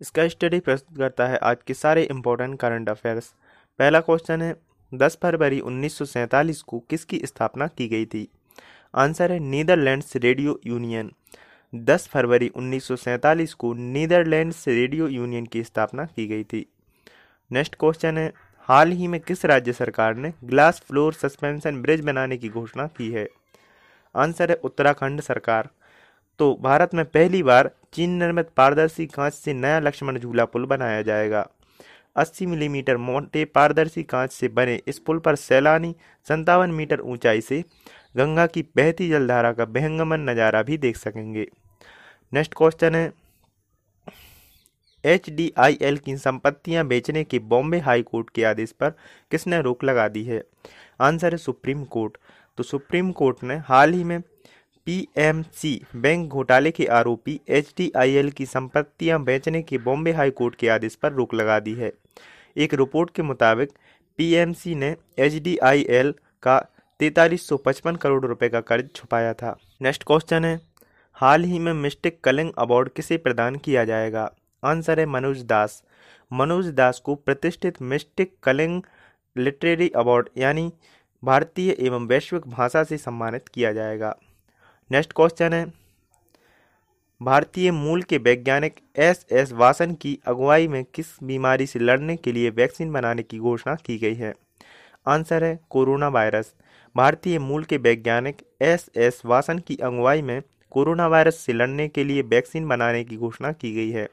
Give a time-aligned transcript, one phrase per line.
[0.00, 3.34] इसका स्टडी प्रस्तुत करता है आज के सारे इंपॉर्टेंट करंट अफेयर्स
[3.78, 4.56] पहला क्वेश्चन है
[4.94, 8.28] 10 फरवरी उन्नीस सौ सैंतालीस को किसकी स्थापना की गई थी?
[8.94, 11.12] आंसर है, नीदरलैंड्स रेडियो यूनियन।
[11.74, 16.66] 10 फरवरी उन्नीस सौ सैंतालीस को नीदरलैंड्स रेडियो यूनियन की स्थापना की गई थी।
[17.52, 22.36] नेक्स्ट क्वेश्चन है, हाल ही में किस राज्य सरकार ने ग्लास फ्लोर सस्पेंशन ब्रिज बनाने
[22.36, 23.28] की घोषणा की है?
[24.16, 25.68] आंसर है, उत्तराखंड सरकार।
[26.40, 31.02] तो भारत में पहली बार चीन निर्मित पारदर्शी कांच से नया लक्ष्मण झूला पुल बनाया
[31.02, 31.46] जाएगा।
[32.16, 35.94] 80 मिलीमीटर मोटे पारदर्शी कांच से बने इस पुल पर सैलानी
[36.26, 37.62] संतावन मीटर ऊंचाई से
[38.16, 41.46] गंगा की बहती जलधारा का बेहंगमन नज़ारा भी देख सकेंगे।
[42.32, 43.12] नेक्स्ट क्वेश्चन है।
[45.04, 48.90] एचडीआईएल की संपत्तियाँ बेचने के बॉम्बे हाई कोर्ट के आदेश पर
[49.30, 50.42] किसने रोक लगा दी है?
[51.00, 52.16] आंसर है सुप्रीम कोर्ट।
[52.58, 54.18] तो सुप्रीम कोर्ट ने हाल ही में
[54.86, 60.94] पीएमसी, बैंक घोटाले के आरोपी एचडीआईएल की संपत्तियाँ बेचने के बॉम्बे हाई कोर्ट के आदेश
[60.94, 61.92] पर रोक लगा दी है।
[62.56, 63.70] एक रिपोर्ट के मुताबिक,
[64.18, 66.58] पीएमसी ने एचडीआईएल का
[67.00, 70.60] तैतालीस करोड़ रुपए का कर्ज छुपाया था। नेक्स्ट क्वेश्चन है,
[71.16, 74.30] हाल ही में मिस्टिक कलिंग अवार्ड किसे प्रदान किया जाएगा?
[74.62, 75.82] आंसर है मनोज दास।
[76.32, 78.82] मनोज दास को प्रतिष्ठित मिस्टिक कलिंग
[79.36, 80.72] लिटरेरी अवार्ड, यानी
[81.22, 84.14] भारतीय एवं वैश्विक भाषा से सम्मानित किया जाएगा।
[84.90, 85.64] नेक्स्ट क्वेश्चन है।
[87.20, 92.32] भारतीय मूल के वैज्ञानिक एस एस वासन की अगुवाई में किस बीमारी से लड़ने के
[92.32, 94.32] लिए वैक्सीन बनाने की घोषणा की गई है?
[95.06, 96.54] आंसर है, कोरोना वायरस।
[96.96, 100.40] भारतीय मूल के वैज्ञानिक एस एस वासन की अगुवाई में
[100.70, 104.08] कोरोना वायरस से लड़ने के लिए वैक्सीन बनाने की घोषणा की गई है।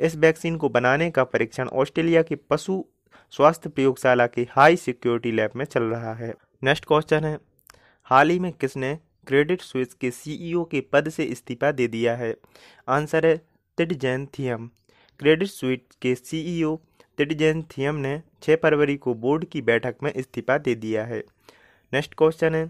[0.00, 2.84] इस वैक्सीन को बनाने का परीक्षण ऑस्ट्रेलिया के पशु
[3.32, 7.38] स्वास्थ्य प्रयोगशाला के हाई सिक्योरिटी लैब में चल रहा है। नेक्स्ट क्वेश्चन है,
[8.04, 12.34] हाल ही में किसने क्रेडिट स्विस के सीईओ के पद से इस्तीफा दे दिया है।
[12.88, 13.36] आंसर है
[13.78, 14.70] तिडजैन थियम
[15.20, 16.76] क्रेडिट स्विस के सीईओ
[17.18, 21.22] तिडजैन थियम ने 6 फरवरी को बोर्ड की बैठक में इस्तीफा दे दिया है।
[21.92, 22.64] नेक्स्ट क्वेश्चन है,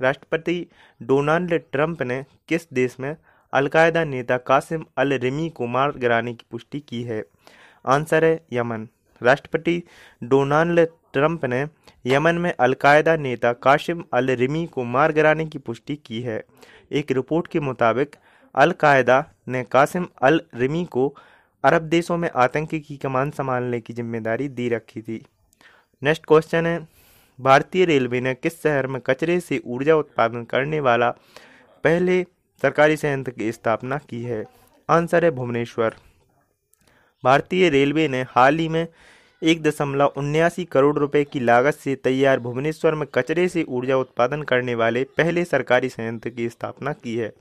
[0.00, 0.66] राष्ट्रपति
[1.02, 3.16] डोनाल्ड ट्रंप ने किस देश में
[3.52, 7.24] अलकायदा नेता कासिम अल रिमी को मार गिराने की पुष्टि की है?
[7.86, 8.88] आंसर है यमन।
[9.22, 9.82] राष्ट्रपति
[10.22, 11.64] डोनाल्ड ट्रंप ने
[12.06, 16.42] यमन में अलकायदा नेता काशिम अल रिमी को मार गिराने की पुष्टि की है।
[16.92, 18.16] एक रिपोर्ट के मुताबिक,
[18.54, 21.14] अलकायदा ने कासिम अल रिमी को
[21.64, 25.22] अरब देशों में आतंकी की कमान संभालने की ज़िम्मेदारी दी रखी थी।
[26.02, 26.78] नेक्स्ट क्वेश्चन है,
[27.38, 31.10] भारतीय रेलवे ने किस शहर में कचरे से ऊर्जा उत्पादन करने वाला
[31.84, 32.22] पहले
[32.62, 34.44] सरकारी संयंत्र की स्थापना की है?
[34.88, 35.94] आंसर है भुवनेश्वर।
[37.24, 38.86] भारतीय रेलवे ने हाल ही में
[39.42, 44.42] एक दशमलव उन्यासी करोड़ रुपए की लागत से तैयार भुवनेश्वर में कचरे से ऊर्जा उत्पादन
[44.42, 47.32] करने वाले पहले सरकारी संयंत्र की स्थापना की है,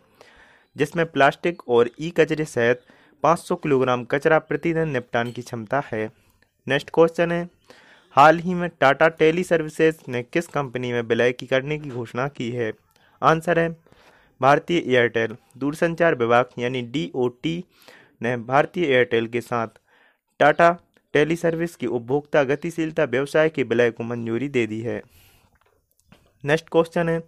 [0.76, 2.82] जिसमें प्लास्टिक और ई कचरे सहित
[3.24, 6.10] 500 किलोग्राम कचरा प्रतिदिन निपटान की क्षमता है।
[6.68, 7.50] नेक्स्ट क्वेश्चन है,
[8.16, 12.28] हाल ही में टाटा टेली सर्विसेज़ ने किस कंपनी में विलय की करने की घोषणा
[12.28, 12.72] की है?
[13.22, 13.70] आंसर है,
[14.42, 17.64] भारतीय एयरटेल। दूरसंचार विभाग यानी डीओटी
[18.22, 19.68] ने भारतीय एयरटेल के साथ
[20.40, 20.78] टाटा
[21.14, 25.02] टेली सर्विस की उपभोक्ता गतिशीलता व्यवसाय के विलय को मंजूरी दे दी है।
[26.46, 27.24] नेक्स्ट क्वेश्चन है,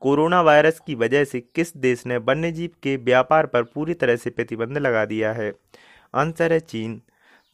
[0.00, 4.30] कोरोना वायरस की वजह से किस देश ने वन्यजीव के व्यापार पर पूरी तरह से
[4.30, 5.52] प्रतिबंध लगा दिया है?
[6.14, 7.02] आंसर है चीन।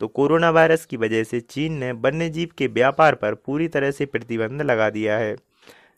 [0.01, 4.07] तो कोरोना वायरस की वजह से चीन ने वन्यजीव के व्यापार पर पूरी तरह से
[4.07, 5.37] प्रतिबंध लगा दिया है।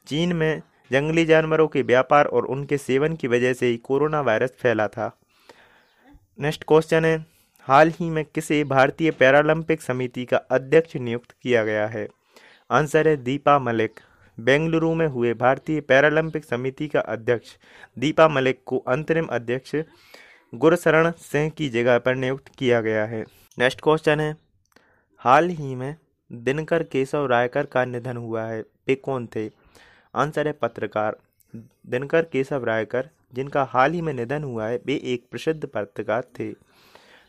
[0.06, 4.50] चीन में जंगली जानवरों के व्यापार और उनके सेवन की वजह से ही कोरोना वायरस
[4.58, 5.19] फैला था।
[6.40, 7.26] नेक्स्ट क्वेश्चन है।
[7.68, 12.06] हाल ही में किसे भारतीय पैरालंपिक समिति का अध्यक्ष नियुक्त किया गया है?
[12.70, 14.00] आंसर है दीपा मलिक।
[14.38, 17.50] बेंगलुरु में हुए भारतीय पैरालंपिक समिति का अध्यक्ष।
[17.98, 19.76] दीपा मलिक को अंतरिम अध्यक्ष
[20.54, 23.24] गुरशरण सिंह की जगह पर नियुक्त किया गया है।
[23.58, 24.34] नेक्स्ट क्वेश्चन है,
[25.16, 25.94] हाल ही में
[26.30, 29.48] दिनकर केशव रायकर का निधन हुआ है। वे कौन थे?
[30.14, 31.18] आंसर है पत्रकार।
[31.54, 36.50] दिनकर केशव रायकर जिनका हाल ही में निधन हुआ है, वे एक प्रसिद्ध पत्रकार थे।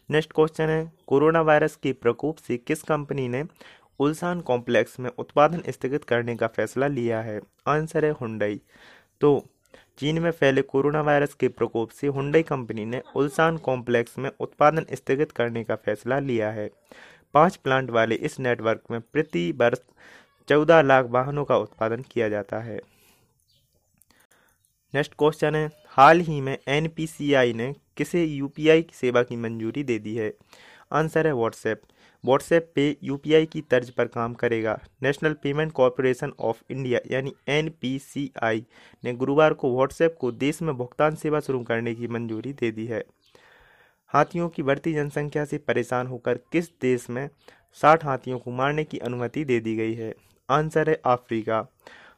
[0.10, 3.44] नेक्स्ट क्वेश्चन है कोरोना वायरस के प्रकोप से किस कंपनी ने
[4.00, 7.42] उल्सान कॉम्प्लेक्स में उत्पादन स्थगित करने का फैसला लिया है?
[7.68, 8.62] आंसर है हुंडई।
[9.22, 9.46] तो
[9.98, 14.86] चीन में फैले कोरोना वायरस के प्रकोप से हुंडई कंपनी ने उल्सान कॉम्प्लेक्स में उत्पादन
[14.92, 16.72] स्थगित करने का फैसला लिया है।
[17.34, 19.80] पाँच प्लांट वाले इस नेटवर्क में प्रति वर्ष
[20.50, 22.82] चौदह लाख वाहनों का उत्पादन किया जाता है।
[24.96, 30.00] नेक्स्ट क्वेश्चन है हाल ही में NPCI ने किसे यूपीआई की सेवा की मंजूरी दे
[30.00, 30.34] दी है?
[30.92, 31.82] आंसर है व्हाट्सएप।
[32.26, 38.62] व्हाट्सएप पे यूपीआई की तर्ज पर काम करेगा। National Payment Corporation of India यानी NPCI
[39.04, 42.86] ने गुरुवार को व्हाट्सएप को देश में भुगतान सेवा शुरू करने की मंजूरी दे दी
[42.86, 43.04] है।
[44.08, 47.30] हाथियों की बढ़ती जनसंख्या से परेशान होकर किस देश में
[47.74, 50.16] साठ हाथियों को मारने की अनुमति दे दी गई है?
[50.50, 51.68] आंसर है अफ्रीका।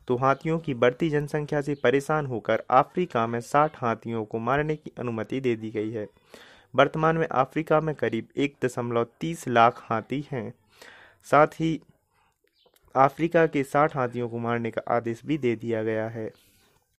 [0.07, 4.91] तो हाथियों की बढ़ती जनसंख्या से परेशान होकर अफ्रीका में साठ हाथियों को मारने की
[4.99, 6.07] अनुमति दे दी गई है।
[6.75, 10.53] वर्तमान में अफ्रीका में करीब एक दशमलव तीस लाख हाथी हैं।
[11.23, 11.79] साथ ही
[12.95, 16.31] अफ्रीका के साठ हाथियों को मारने का आदेश भी दे दिया गया है।